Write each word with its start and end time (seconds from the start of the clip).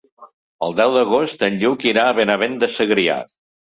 El 0.67 0.73
deu 0.79 0.93
d'agost 0.95 1.45
en 1.49 1.59
Lluc 1.65 1.87
irà 1.91 2.07
a 2.09 2.17
Benavent 2.21 2.57
de 2.65 2.71
Segrià. 2.77 3.19